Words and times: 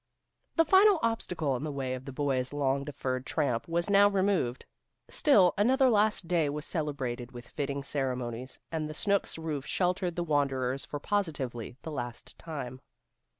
The 0.55 0.65
final 0.65 0.97
obstacle 1.03 1.55
in 1.55 1.63
the 1.63 1.71
way 1.71 1.93
of 1.93 2.05
the 2.05 2.11
boys' 2.11 2.53
long 2.53 2.83
deferred 2.83 3.23
tramp 3.23 3.67
was 3.67 3.87
now 3.87 4.09
removed. 4.09 4.65
Still 5.11 5.53
another 5.59 5.91
last 5.91 6.27
day 6.27 6.49
was 6.49 6.65
celebrated 6.65 7.31
with 7.31 7.47
fitting 7.47 7.83
ceremonies, 7.83 8.57
and 8.71 8.89
the 8.89 8.95
Snooks' 8.95 9.37
roof 9.37 9.67
sheltered 9.67 10.15
the 10.15 10.23
wanderers 10.23 10.85
for 10.87 10.99
positively 10.99 11.77
the 11.83 11.91
last 11.91 12.35
time. 12.39 12.81